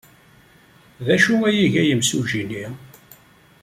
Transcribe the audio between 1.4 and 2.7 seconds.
ay iga yimsujji-nni?